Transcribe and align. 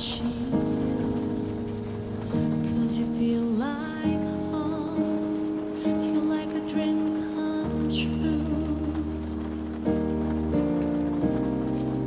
rushing 0.00 0.32
you 0.80 1.04
Cause 2.80 2.98
you 2.98 3.06
feel 3.18 3.42
like 3.42 4.24
home. 4.50 5.76
You're 5.84 6.28
like 6.36 6.52
a 6.54 6.60
dream 6.72 7.00
come 7.34 7.88
true. 7.90 8.46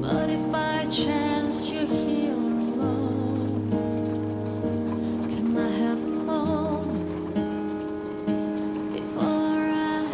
But 0.01 0.29
if 0.31 0.51
by 0.51 0.85
chance 0.85 1.69
you're 1.69 1.85
here 1.85 2.33
alone 2.33 3.69
Can 5.29 5.57
I 5.57 5.69
have 5.69 5.99
a 5.99 6.07
moment 6.31 7.33
Before 8.93 9.23
I 9.23 10.07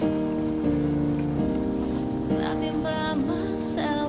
go? 0.00 0.08
Cause 2.28 2.42
I've 2.46 2.60
been 2.60 2.82
by 2.84 3.14
myself. 3.14 4.07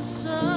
the. 0.00 0.49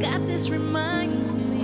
God, 0.00 0.26
this 0.26 0.48
reminds 0.48 1.34
me. 1.34 1.59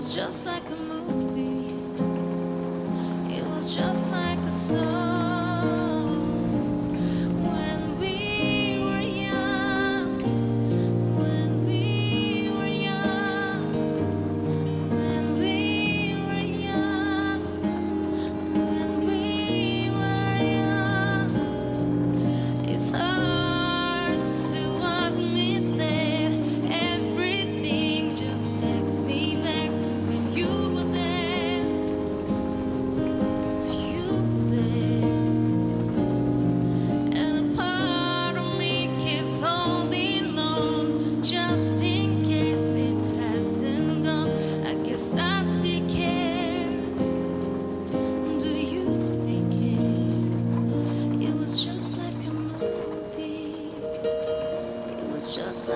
was 0.00 0.14
just 0.14 0.46
like 0.46 0.66
a 0.70 0.76
movie. 0.76 1.74
It 3.36 3.44
was 3.48 3.76
just 3.76 4.10
like 4.10 4.38
a 4.38 4.50
song. 4.50 5.09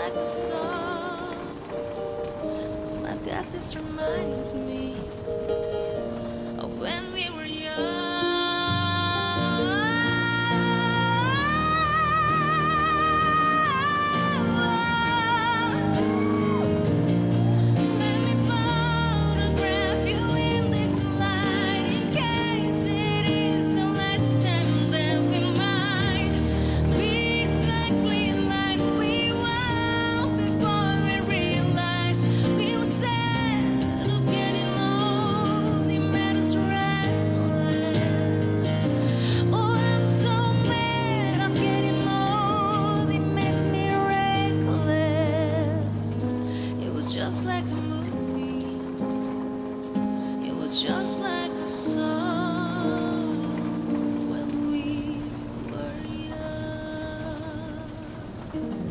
like 0.04 0.14
a 0.16 0.26
song. 0.26 1.34
My 3.02 3.16
God, 3.24 3.46
this 3.52 3.74
reminds 3.74 4.52
me. 4.52 4.94
thank 50.74 51.14
you 58.54 58.83